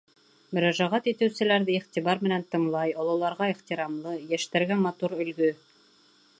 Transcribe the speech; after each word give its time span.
Мөрәжәғәт 0.57 1.09
итеүселәрҙе 1.11 1.75
иғтибар 1.81 2.23
менән 2.27 2.47
тыңлай, 2.55 2.95
ололарға 3.03 3.51
ихтирамлы, 3.55 4.17
йәштәргә— 4.33 4.79
матур 4.87 5.17
өлгө. 5.23 5.55